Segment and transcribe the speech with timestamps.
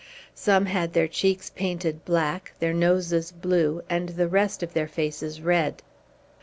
[0.33, 5.43] Some had their cheeks painted black, their noses blue, and the rest of their faces
[5.43, 5.83] red.